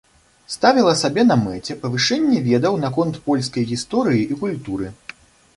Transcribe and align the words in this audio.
Ставіла 0.53 0.93
сабе 1.01 1.25
на 1.31 1.37
мэце 1.41 1.75
павышэнне 1.83 2.39
ведаў 2.49 2.79
наконт 2.87 3.21
польскай 3.29 3.69
гісторыі 3.73 4.25
і 4.31 4.39
культуры. 4.41 4.91